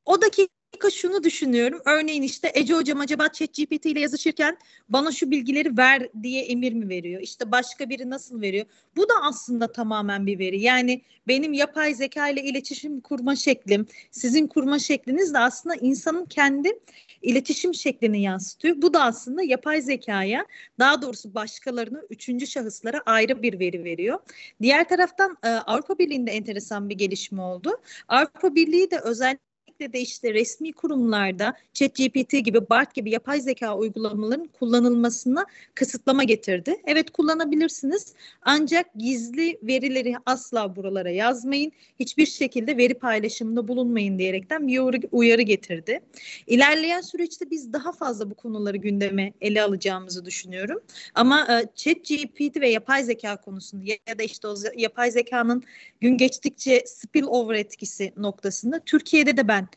[0.06, 0.59] O dakika
[0.99, 1.82] şunu düşünüyorum.
[1.86, 4.58] Örneğin işte Ece hocam acaba ChatGPT ile yazışırken
[4.89, 7.21] bana şu bilgileri ver diye emir mi veriyor?
[7.21, 8.65] İşte başka biri nasıl veriyor?
[8.95, 10.62] Bu da aslında tamamen bir veri.
[10.62, 16.79] Yani benim yapay zeka ile iletişim kurma şeklim, sizin kurma şekliniz de aslında insanın kendi
[17.21, 18.82] iletişim şeklini yansıtıyor.
[18.82, 20.45] Bu da aslında yapay zekaya
[20.79, 24.19] daha doğrusu başkalarını üçüncü şahıslara ayrı bir veri veriyor.
[24.62, 27.82] Diğer taraftan e, Avrupa Birliği'nde enteresan bir gelişme oldu.
[28.08, 29.49] Avrupa Birliği de özellikle
[29.80, 36.76] özellikle de işte resmi kurumlarda ChatGPT gibi BART gibi yapay zeka uygulamaların kullanılmasına kısıtlama getirdi.
[36.86, 41.72] Evet kullanabilirsiniz ancak gizli verileri asla buralara yazmayın.
[42.00, 44.80] Hiçbir şekilde veri paylaşımında bulunmayın diyerekten bir
[45.12, 46.00] uyarı getirdi.
[46.48, 50.80] İlerleyen süreçte biz daha fazla bu konuları gündeme ele alacağımızı düşünüyorum.
[51.15, 55.63] Ama e, ChatGPT ve yapay zeka konusunda ya da işte o yapay zekanın
[56.02, 59.68] gün geçtikçe spillover etkisi noktasında Türkiye'de de ben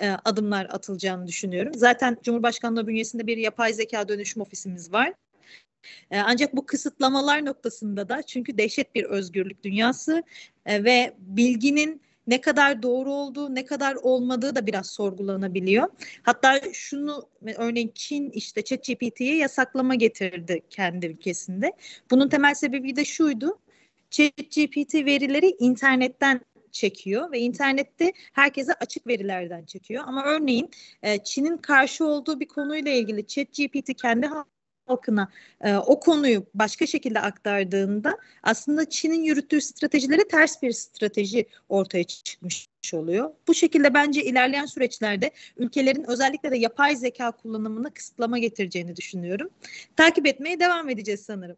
[0.00, 1.72] e, adımlar atılacağını düşünüyorum.
[1.74, 5.14] Zaten Cumhurbaşkanlığı bünyesinde bir yapay zeka dönüşüm ofisimiz var.
[6.10, 10.22] E, ancak bu kısıtlamalar noktasında da çünkü dehşet bir özgürlük dünyası
[10.66, 15.88] e, ve bilginin ne kadar doğru olduğu, ne kadar olmadığı da biraz sorgulanabiliyor.
[16.22, 21.72] Hatta şunu örneğin Çin işte ChatGPT'ye yasaklama getirdi kendi ülkesinde.
[22.10, 23.58] Bunun temel sebebi de şuydu.
[24.10, 26.40] ChatGPT verileri internetten
[26.78, 30.04] çekiyor ve internette herkese açık verilerden çekiyor.
[30.06, 30.70] Ama örneğin
[31.02, 34.28] e, Çin'in karşı olduğu bir konuyla ilgili ChatGPT kendi
[34.86, 35.28] halkına
[35.60, 42.68] e, o konuyu başka şekilde aktardığında aslında Çin'in yürüttüğü stratejilere ters bir strateji ortaya çıkmış
[42.94, 43.30] oluyor.
[43.48, 49.50] Bu şekilde bence ilerleyen süreçlerde ülkelerin özellikle de yapay zeka kullanımına kısıtlama getireceğini düşünüyorum.
[49.96, 51.56] Takip etmeye devam edeceğiz sanırım.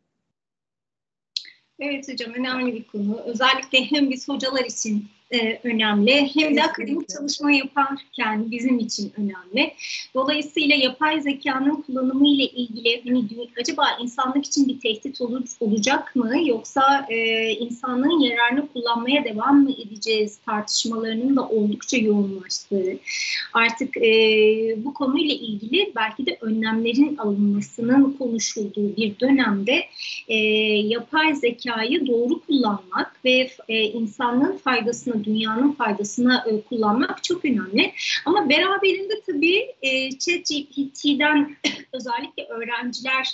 [1.81, 3.21] Evet hocam önemli bir konu.
[3.25, 6.31] Özellikle hem biz hocalar için e, önemli.
[6.35, 9.75] Hem de akademik çalışma yaparken bizim için önemli.
[10.15, 13.25] Dolayısıyla yapay zekanın kullanımı ile ilgili hani
[13.61, 16.49] acaba insanlık için bir tehdit olur, olacak mı?
[16.49, 22.99] Yoksa e, insanlığın yararını kullanmaya devam mı edeceğiz tartışmalarının da oldukça yoğunlaştığı
[23.53, 24.11] artık e,
[24.77, 29.85] bu konuyla ilgili belki de önlemlerin alınmasının konuşulduğu bir dönemde
[30.29, 30.37] e,
[30.77, 37.93] yapay zekayı doğru kullanmak ve e, insanlığın faydasına, dünyanın faydasına e, kullanmak çok önemli.
[38.27, 41.57] Ama beraberinde tabii e, ChatGPT'den
[41.93, 43.29] özellikle öğrenciler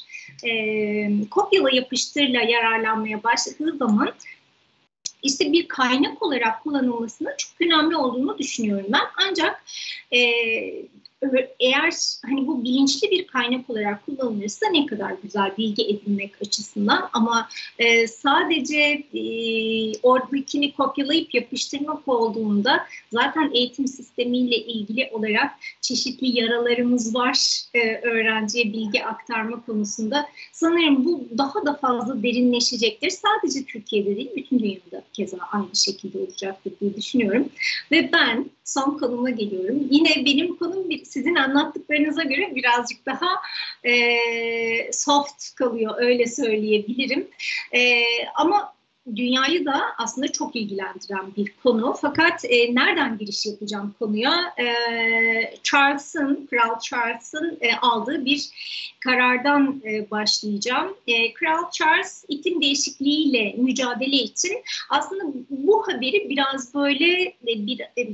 [0.45, 4.13] e, kopyala yapıştırla yararlanmaya başladığı zaman
[5.23, 9.27] işte bir kaynak olarak kullanılmasının çok önemli olduğunu düşünüyorum ben.
[9.29, 9.65] Ancak
[10.13, 10.21] e,
[11.61, 11.93] eğer
[12.27, 17.49] hani bu bilinçli bir kaynak olarak kullanılırsa ne kadar güzel bilgi edinmek açısından ama
[17.79, 18.81] e, sadece
[19.15, 19.23] e,
[20.03, 25.51] oradakini kopyalayıp yapıştırmak olduğunda zaten eğitim sistemiyle ilgili olarak
[25.81, 30.27] çeşitli yaralarımız var e, öğrenciye bilgi aktarma konusunda.
[30.53, 33.11] Sanırım bu daha da fazla derinleşecektir.
[33.11, 37.49] Sadece Türkiye'de değil bütün dünyada keza aynı şekilde olacaktır diye düşünüyorum.
[37.93, 39.87] Ve ben son konuma geliyorum.
[39.91, 43.29] Yine benim konum sizin anlattıklarınıza göre birazcık daha
[43.85, 43.93] e,
[44.93, 47.29] soft kalıyor öyle söyleyebilirim.
[47.75, 48.03] E,
[48.35, 48.77] ama
[49.17, 51.97] dünyayı da aslında çok ilgilendiren bir konu.
[52.01, 54.55] Fakat e, nereden giriş yapacağım konuya?
[54.59, 54.67] E,
[55.63, 58.51] Charles'ın, Kral Charles'ın e, aldığı bir
[59.01, 60.97] karardan e, başlayacağım.
[61.07, 64.53] E, Kral Charles iklim değişikliğiyle mücadele için
[64.91, 68.09] aslında bu haberi biraz böyle e, bir e,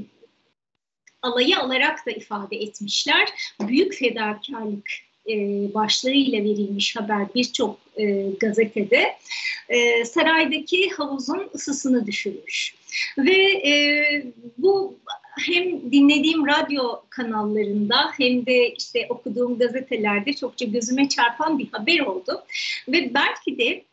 [1.23, 3.29] alayı alarak da ifade etmişler.
[3.61, 4.91] Büyük fedakarlık
[5.29, 5.35] e,
[5.75, 9.17] başlığıyla verilmiş haber birçok e, gazetede
[9.69, 12.75] e, saraydaki havuzun ısısını düşürmüş.
[13.19, 13.37] Ve
[13.69, 13.73] e,
[14.59, 14.99] bu
[15.39, 22.45] hem dinlediğim radyo kanallarında hem de işte okuduğum gazetelerde çokça gözüme çarpan bir haber oldu.
[22.89, 23.85] Ve belki de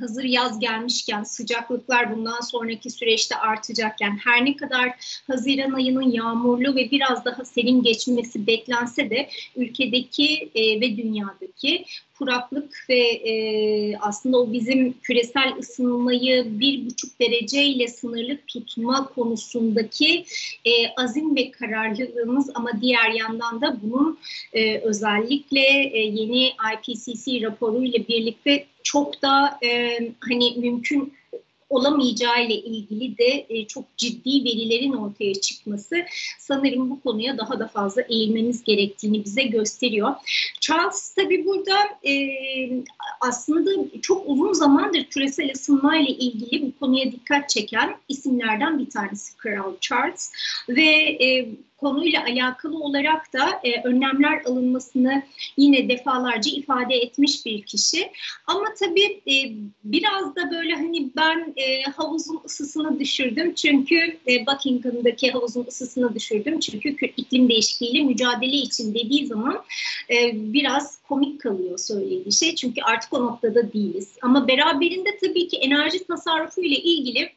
[0.00, 4.90] hazır yaz gelmişken sıcaklıklar bundan sonraki süreçte artacakken her ne kadar
[5.26, 11.84] Haziran ayının yağmurlu ve biraz daha serin geçmesi beklense de ülkedeki e, ve dünyadaki
[12.18, 20.24] kuraklık ve e, aslında o bizim küresel ısınmayı bir buçuk dereceyle sınırlı tutma konusundaki
[20.64, 24.18] e, azim ve kararlılığımız ama diğer yandan da bunun
[24.52, 25.60] e, özellikle
[25.92, 31.12] e, yeni IPCC raporuyla birlikte çok da e, hani mümkün
[31.70, 35.96] olamayacağı ile ilgili de e, çok ciddi verilerin ortaya çıkması
[36.38, 40.14] sanırım bu konuya daha da fazla eğilmemiz gerektiğini bize gösteriyor.
[40.60, 41.76] Charles tabii burada
[42.08, 42.12] e,
[43.20, 43.70] aslında
[44.02, 49.74] çok uzun zamandır küresel ısınma ile ilgili bu konuya dikkat çeken isimlerden bir tanesi Kral
[49.80, 50.32] Charles
[50.68, 50.90] ve
[51.24, 51.48] e,
[51.78, 55.22] konuyla alakalı olarak da e, önlemler alınmasını
[55.56, 58.10] yine defalarca ifade etmiş bir kişi.
[58.46, 59.34] Ama tabii e,
[59.84, 66.60] biraz da böyle hani ben e, havuzun ısısını düşürdüm çünkü e, Buckingham'daki havuzun ısısını düşürdüm
[66.60, 69.64] çünkü iklim değişikliğiyle mücadele için dediği zaman
[70.10, 74.16] e, biraz komik kalıyor söylediği şey çünkü artık o noktada değiliz.
[74.22, 77.30] Ama beraberinde tabii ki enerji tasarrufu ile ilgili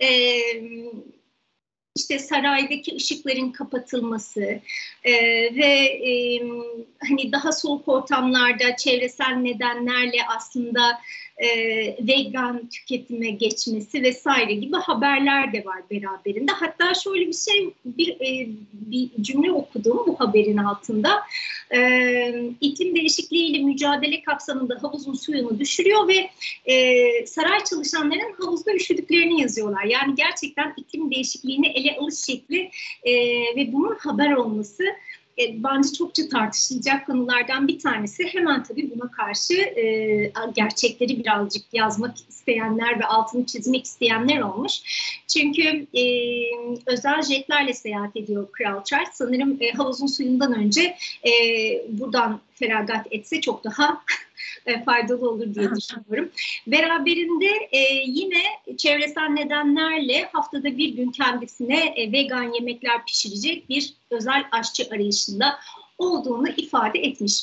[0.00, 0.08] e,
[1.96, 4.42] işte saraydaki ışıkların kapatılması
[5.04, 5.12] e,
[5.56, 5.74] ve
[6.10, 6.42] e,
[7.08, 11.00] hani daha soğuk ortamlarda çevresel nedenlerle aslında
[11.36, 11.48] e,
[12.06, 16.52] vegan tüketime geçmesi vesaire gibi haberler de var beraberinde.
[16.52, 21.22] Hatta şöyle bir şey bir, e, bir cümle okudum bu haberin altında.
[21.74, 26.30] E, iklim değişikliğiyle mücadele kapsamında havuzun suyunu düşürüyor ve
[26.72, 29.84] e, saray çalışanların havuzda üşüdüklerini yazıyorlar.
[29.84, 32.70] Yani gerçekten iklim değişikliğini ele alış şekli
[33.04, 33.12] e,
[33.56, 34.84] ve bunun haber olması
[35.38, 38.24] e, bence çokça tartışılacak konulardan bir tanesi.
[38.24, 44.72] Hemen tabii buna karşı e, gerçekleri birazcık yazmak isteyenler ve altını çizmek isteyenler olmuş.
[45.28, 46.04] Çünkü e,
[46.86, 49.12] özel jetlerle seyahat ediyor Kral Charles.
[49.12, 51.32] Sanırım e, havuzun suyundan önce e,
[51.88, 54.02] buradan feragat etse çok daha
[54.66, 56.30] e, faydalı olur diye düşünüyorum.
[56.66, 58.42] Beraberinde e, yine
[58.76, 65.58] çevresel nedenlerle haftada bir gün kendisine e, vegan yemekler pişirecek bir özel aşçı arayışında
[65.98, 67.42] olduğunu ifade etmiş.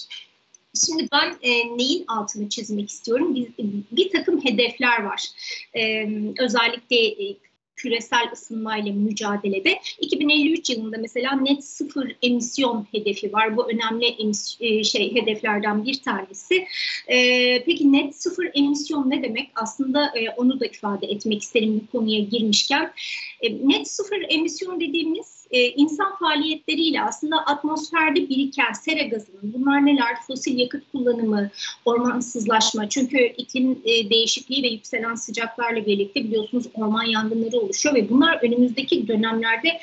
[0.85, 3.35] Şimdi ben e, neyin altını çizmek istiyorum?
[3.35, 3.47] Bir,
[3.91, 5.27] bir takım hedefler var.
[5.73, 7.35] E, özellikle e,
[7.79, 13.57] küresel ısınmayla mücadelede 2053 yılında mesela net sıfır emisyon hedefi var.
[13.57, 16.65] Bu önemli emis, e, şey hedeflerden bir tanesi.
[17.07, 19.49] E, peki net sıfır emisyon ne demek?
[19.55, 22.91] Aslında e, onu da ifade etmek isterim bu konuya girmişken.
[23.41, 30.15] E, net sıfır emisyon dediğimiz e, insan faaliyetleriyle aslında atmosferde biriken sera gazının bunlar neler?
[30.27, 31.49] Fosil yakıt kullanımı,
[31.85, 32.89] ormansızlaşma.
[32.89, 39.07] Çünkü iklim e, değişikliği ve yükselen sıcaklarla birlikte biliyorsunuz orman yangınları oluşuyor ve bunlar önümüzdeki
[39.07, 39.79] dönemlerde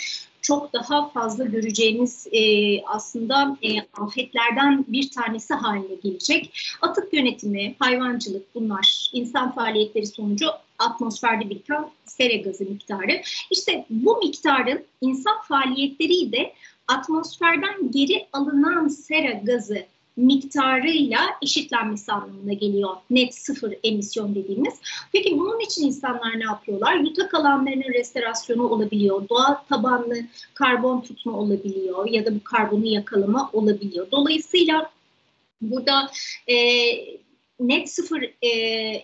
[0.47, 2.41] çok daha fazla göreceğimiz e,
[2.83, 6.59] aslında e, afetlerden bir tanesi haline gelecek.
[6.83, 10.47] Atık yönetimi, hayvancılık bunlar insan faaliyetleri sonucu
[10.79, 13.23] atmosferde biriken sera gazı miktarı.
[13.51, 16.53] İşte bu miktarın insan faaliyetleriyle
[16.89, 22.91] atmosferden geri alınan sera gazı miktarıyla eşitlenmesi anlamına geliyor.
[23.11, 24.75] Net sıfır emisyon dediğimiz.
[25.13, 26.95] Peki bunun için insanlar ne yapıyorlar?
[26.95, 29.29] Yutak alanlarının restorasyonu olabiliyor.
[29.29, 30.17] Doğa tabanlı
[30.55, 34.07] karbon tutma olabiliyor ya da bu karbonu yakalama olabiliyor.
[34.11, 34.91] Dolayısıyla
[35.61, 36.11] burada
[36.49, 36.57] e,
[37.61, 38.49] net sıfır e,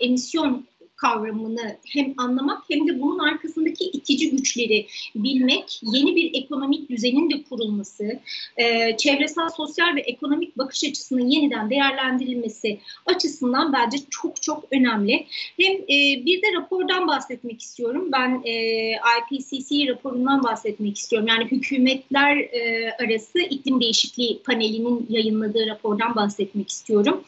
[0.00, 0.66] emisyon
[1.02, 7.42] kavramını hem anlamak hem de bunun arkasındaki itici güçleri bilmek, yeni bir ekonomik düzenin de
[7.42, 8.20] kurulması,
[8.56, 15.26] e, çevresel, sosyal ve ekonomik bakış açısının yeniden değerlendirilmesi açısından bence çok çok önemli.
[15.60, 18.08] Hem e, bir de rapordan bahsetmek istiyorum.
[18.12, 18.52] Ben e,
[18.92, 21.28] IPCC raporundan bahsetmek istiyorum.
[21.28, 27.24] Yani hükümetler e, arası iklim değişikliği panelinin yayınladığı rapordan bahsetmek istiyorum.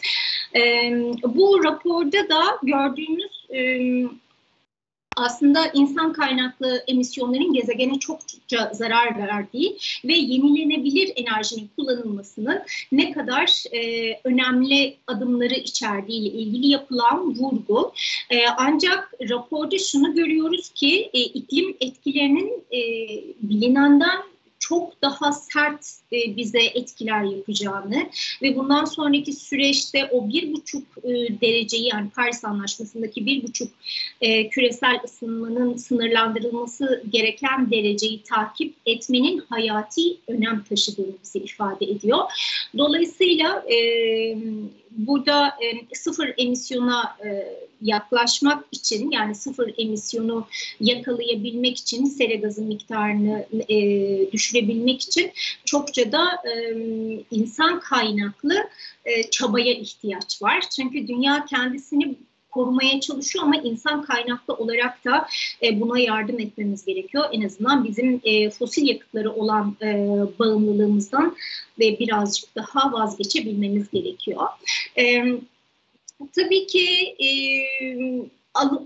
[0.56, 0.60] E,
[1.22, 2.42] bu raporda da
[5.16, 12.62] aslında insan kaynaklı emisyonların gezegene çokça zarar verdiği ve yenilenebilir enerjinin kullanılmasının
[12.92, 17.92] ne kadar e, önemli adımları içerdiği ile ilgili yapılan vurgu.
[18.30, 22.80] E, ancak raporda şunu görüyoruz ki e, iklim etkilerinin e,
[23.42, 28.10] bilinenden çok daha sert e, bize etkiler yapacağını
[28.42, 33.72] ve bundan sonraki süreçte o bir buçuk e, dereceyi yani Paris Anlaşması'ndaki bir buçuk
[34.20, 42.20] e, küresel ısınmanın sınırlandırılması gereken dereceyi takip etmenin hayati önem taşıdığını bize ifade ediyor.
[42.78, 43.76] Dolayısıyla e,
[44.94, 50.46] burada e, sıfır emisyona e, yaklaşmak için yani sıfır emisyonu
[50.80, 53.78] yakalayabilmek için sera gazı miktarını e,
[54.32, 55.32] düşürebilmek için
[55.64, 56.74] çokça da e,
[57.30, 58.68] insan kaynaklı
[59.04, 60.64] e, çabaya ihtiyaç var.
[60.76, 62.16] Çünkü dünya kendisini
[62.54, 65.28] korumaya çalışıyor ama insan kaynaklı olarak da
[65.62, 67.24] e, buna yardım etmemiz gerekiyor.
[67.32, 69.86] En azından bizim e, fosil yakıtları olan e,
[70.38, 71.36] bağımlılığımızdan
[71.78, 74.46] ve birazcık daha vazgeçebilmemiz gerekiyor.
[74.98, 75.24] E,
[76.36, 77.28] tabii ki e,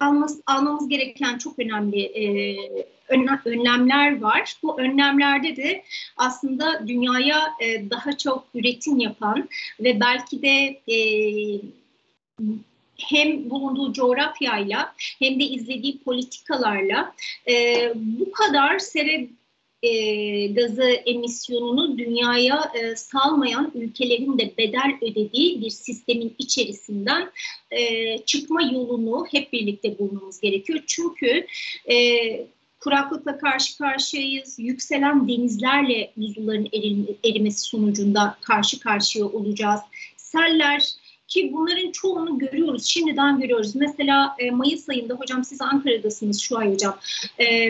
[0.01, 2.57] almamız, almamız gereken çok önemli e,
[3.09, 4.55] önlemler var.
[4.63, 5.85] Bu önlemlerde de
[6.17, 9.49] aslında dünyaya e, daha çok üretim yapan
[9.81, 10.97] ve belki de e,
[13.01, 17.15] hem bulunduğu coğrafyayla hem de izlediği politikalarla
[17.49, 19.29] e, bu kadar sere
[19.83, 27.31] e, gazı emisyonunu dünyaya e, salmayan ülkelerin de bedel ödediği bir sistemin içerisinden
[27.71, 30.81] e, çıkma yolunu hep birlikte bulmamız gerekiyor.
[30.87, 31.47] Çünkü
[31.91, 31.97] e,
[32.81, 34.59] kuraklıkla karşı karşıyayız.
[34.59, 36.69] Yükselen denizlerle buzulların
[37.25, 39.81] erimesi sonucunda karşı karşıya olacağız.
[40.17, 40.93] Seller,
[41.29, 43.77] ki bunların çoğunu görüyoruz, şimdiden görüyoruz.
[43.77, 46.99] Mesela e, Mayıs ayında, hocam siz Ankara'dasınız şu ay hocam,
[47.41, 47.69] e,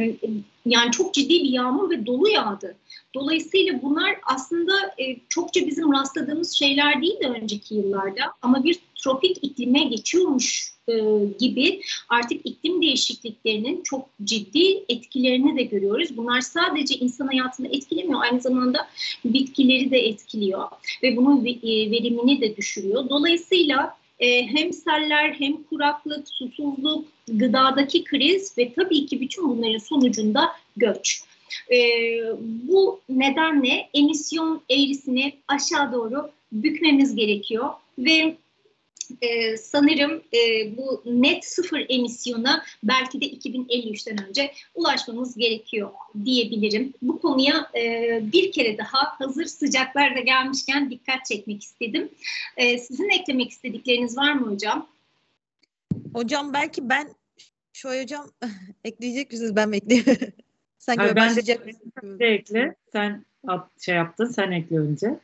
[0.71, 2.77] yani çok ciddi bir yağmur ve dolu yağdı.
[3.15, 9.45] Dolayısıyla bunlar aslında e, çokça bizim rastladığımız şeyler değil de önceki yıllarda ama bir tropik
[9.45, 10.95] iklime geçiyormuş e,
[11.39, 16.17] gibi artık iklim değişikliklerinin çok ciddi etkilerini de görüyoruz.
[16.17, 18.89] Bunlar sadece insan hayatını etkilemiyor, aynı zamanda
[19.25, 20.69] bitkileri de etkiliyor
[21.03, 23.09] ve bunun e, verimini de düşürüyor.
[23.09, 30.53] Dolayısıyla e, hem seller hem kuraklık, susuzluk, gıdadaki kriz ve tabii ki bütün bunların sonucunda
[30.77, 31.23] göç.
[31.73, 31.79] E,
[32.41, 38.37] bu nedenle emisyon eğrisini aşağı doğru bükmemiz gerekiyor ve
[39.23, 45.91] e, sanırım e, bu net sıfır emisyona belki de 2053'ten önce ulaşmamız gerekiyor
[46.25, 46.95] diyebilirim.
[47.03, 52.09] Bu konuya e, bir kere daha hazır sıcaklar da gelmişken dikkat çekmek istedim.
[52.57, 54.89] E, sizin eklemek istedikleriniz var mı hocam?
[56.15, 57.15] Hocam belki ben
[57.73, 58.31] şu hocam
[58.85, 60.07] ekleyecek misiniz ben mi ekleyeyim?
[60.79, 61.47] Sanki ben de,
[62.03, 62.75] de ekle.
[62.93, 63.25] Sen
[63.81, 65.19] şey yaptın sen ekle önce.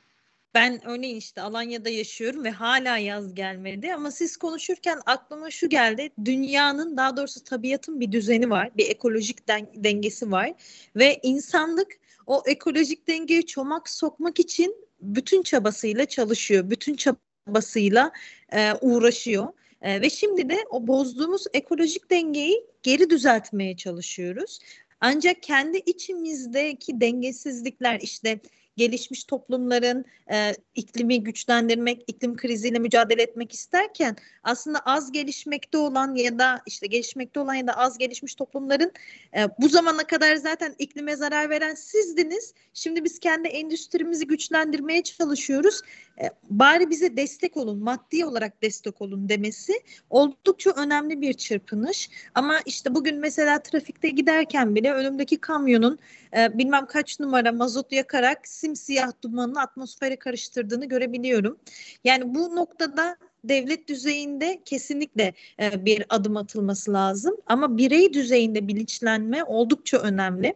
[0.55, 6.11] Ben örneğin işte Alanya'da yaşıyorum ve hala yaz gelmedi ama siz konuşurken aklıma şu geldi.
[6.25, 10.53] Dünyanın daha doğrusu tabiatın bir düzeni var, bir ekolojik den- dengesi var
[10.97, 18.13] ve insanlık o ekolojik dengeyi çomak sokmak için bütün çabasıyla çalışıyor, bütün çabasıyla
[18.53, 19.49] e, uğraşıyor.
[19.83, 24.59] E, ve şimdi de o bozduğumuz ekolojik dengeyi geri düzeltmeye çalışıyoruz.
[25.01, 28.41] Ancak kendi içimizdeki dengesizlikler işte
[28.77, 36.39] gelişmiş toplumların e, iklimi güçlendirmek, iklim kriziyle mücadele etmek isterken aslında az gelişmekte olan ya
[36.39, 38.93] da işte gelişmekte olan ya da az gelişmiş toplumların
[39.37, 42.55] e, bu zamana kadar zaten iklime zarar veren sizdiniz.
[42.75, 45.81] Şimdi biz kendi endüstrimizi güçlendirmeye çalışıyoruz.
[46.23, 49.73] E, bari bize destek olun, maddi olarak destek olun demesi
[50.11, 52.11] oldukça önemli bir çırpınış.
[52.35, 55.99] Ama işte bugün mesela trafikte giderken bile önümdeki kamyonun
[56.37, 61.59] e, bilmem kaç numara mazot yakarak simsiyah dumanını atmosfere karıştırdığını görebiliyorum.
[62.05, 69.45] Yani bu noktada devlet düzeyinde kesinlikle e, bir adım atılması lazım ama birey düzeyinde bilinçlenme
[69.45, 70.55] oldukça önemli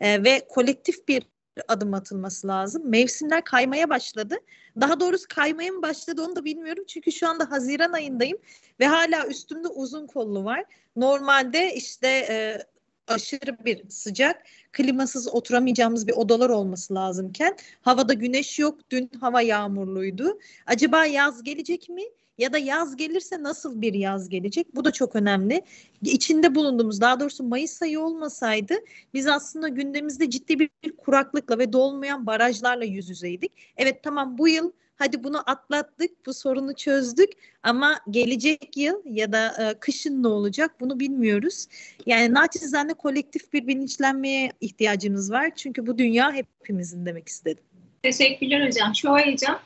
[0.00, 1.22] e, ve kolektif bir
[1.68, 2.82] adım atılması lazım.
[2.90, 4.36] Mevsimler kaymaya başladı.
[4.80, 6.84] Daha doğrusu kaymaya mı başladı onu da bilmiyorum.
[6.88, 8.38] Çünkü şu anda Haziran ayındayım
[8.80, 10.64] ve hala üstümde uzun kollu var.
[10.96, 12.58] Normalde işte e,
[13.06, 14.42] aşırı bir sıcak,
[14.72, 18.78] klimasız oturamayacağımız bir odalar olması lazımken havada güneş yok.
[18.90, 20.38] Dün hava yağmurluydu.
[20.66, 22.02] Acaba yaz gelecek mi?
[22.38, 24.76] Ya da yaz gelirse nasıl bir yaz gelecek?
[24.76, 25.62] Bu da çok önemli.
[26.02, 28.74] İçinde bulunduğumuz daha doğrusu Mayıs ayı olmasaydı
[29.14, 33.52] biz aslında gündemimizde ciddi bir kuraklıkla ve dolmayan barajlarla yüz yüzeydik.
[33.76, 37.30] Evet tamam bu yıl hadi bunu atlattık, bu sorunu çözdük
[37.62, 41.66] ama gelecek yıl ya da e, kışın ne olacak bunu bilmiyoruz.
[42.06, 45.50] Yani naçizane kolektif bir bilinçlenmeye ihtiyacımız var.
[45.56, 47.64] Çünkü bu dünya hepimizin demek istedim.
[48.02, 48.94] Teşekkürler hocam.
[48.94, 49.60] Şoay hocam.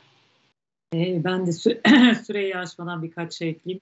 [0.95, 1.81] Ee, ben de sü
[2.27, 3.81] süreyi aşmadan birkaç şey ekleyeyim.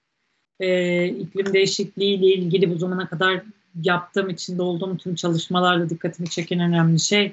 [0.60, 3.42] Ee, iklim değişikliği ile ilgili bu zamana kadar
[3.82, 7.32] yaptığım, içinde olduğum tüm çalışmalarda dikkatimi çeken önemli şey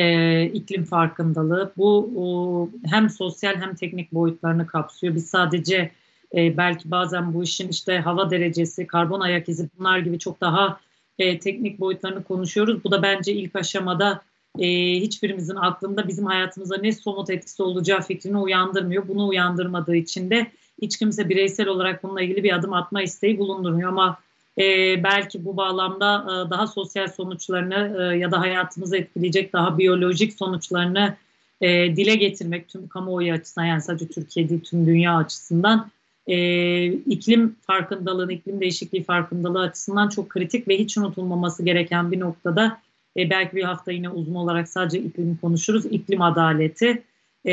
[0.00, 1.72] e, iklim farkındalığı.
[1.76, 5.14] Bu o, hem sosyal hem teknik boyutlarını kapsıyor.
[5.14, 5.90] Biz sadece
[6.36, 10.80] e, belki bazen bu işin işte hava derecesi, karbon ayak izi bunlar gibi çok daha
[11.18, 12.84] e, teknik boyutlarını konuşuyoruz.
[12.84, 14.22] Bu da bence ilk aşamada
[14.58, 14.66] e,
[15.00, 19.08] hiçbirimizin aklında bizim hayatımıza ne somut etkisi olacağı fikrini uyandırmıyor.
[19.08, 20.46] Bunu uyandırmadığı için de
[20.82, 24.18] hiç kimse bireysel olarak bununla ilgili bir adım atma isteği bulundurmuyor ama
[24.58, 24.64] e,
[25.04, 31.16] belki bu bağlamda e, daha sosyal sonuçlarını e, ya da hayatımızı etkileyecek daha biyolojik sonuçlarını
[31.60, 35.90] e, dile getirmek tüm kamuoyu açısından yani sadece Türkiye değil tüm dünya açısından
[36.26, 42.80] e, iklim farkındalığını, iklim değişikliği farkındalığı açısından çok kritik ve hiç unutulmaması gereken bir noktada
[43.16, 45.86] e, belki bir hafta yine uzun olarak sadece iklim konuşuruz.
[45.86, 47.02] İklim adaleti.
[47.46, 47.52] E,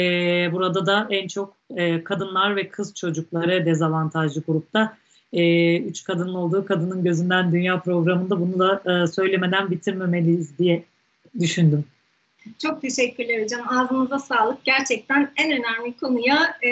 [0.54, 4.98] burada da en çok e, kadınlar ve kız çocukları dezavantajlı grupta.
[5.34, 10.84] E, üç kadının olduğu Kadının Gözünden Dünya programında bunu da e, söylemeden bitirmemeliyiz diye
[11.40, 11.86] düşündüm.
[12.62, 13.68] Çok teşekkürler hocam.
[13.70, 14.66] Ağzınıza sağlık.
[14.66, 16.70] Gerçekten en önemli konuya e,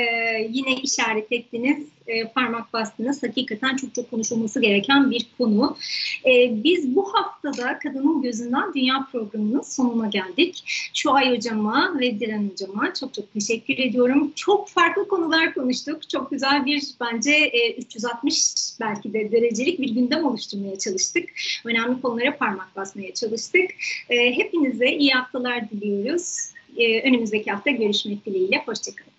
[0.49, 3.23] yine işaret ettiniz e, parmak bastınız.
[3.23, 5.77] Hakikaten çok çok konuşulması gereken bir konu.
[6.25, 10.63] E, biz bu haftada Kadının Gözünden Dünya programının sonuna geldik.
[10.93, 14.31] Şu ay hocama ve Diren hocama çok çok teşekkür ediyorum.
[14.35, 16.09] Çok farklı konular konuştuk.
[16.09, 21.29] Çok güzel bir bence e, 360 belki de derecelik bir gündem oluşturmaya çalıştık.
[21.65, 23.71] Önemli konulara parmak basmaya çalıştık.
[24.09, 26.49] E, hepinize iyi haftalar diliyoruz.
[26.77, 28.63] E, önümüzdeki hafta görüşmek dileğiyle.
[28.65, 29.14] Hoşçakalın.